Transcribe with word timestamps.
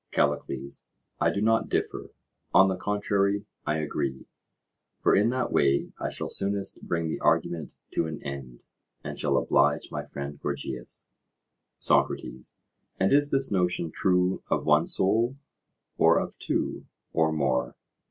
CALLICLES: 0.09 0.87
I 1.19 1.29
do 1.29 1.41
not 1.43 1.69
differ; 1.69 2.09
on 2.55 2.69
the 2.69 2.75
contrary, 2.75 3.45
I 3.67 3.77
agree; 3.77 4.25
for 5.03 5.15
in 5.15 5.29
that 5.29 5.51
way 5.51 5.91
I 5.99 6.09
shall 6.09 6.27
soonest 6.31 6.81
bring 6.81 7.07
the 7.07 7.19
argument 7.19 7.75
to 7.91 8.07
an 8.07 8.19
end, 8.23 8.63
and 9.03 9.19
shall 9.19 9.37
oblige 9.37 9.91
my 9.91 10.03
friend 10.07 10.41
Gorgias. 10.41 11.05
SOCRATES: 11.77 12.51
And 12.99 13.13
is 13.13 13.29
this 13.29 13.51
notion 13.51 13.91
true 13.91 14.41
of 14.49 14.65
one 14.65 14.87
soul, 14.87 15.37
or 15.99 16.17
of 16.19 16.33
two 16.39 16.87
or 17.13 17.31
more? 17.31 17.75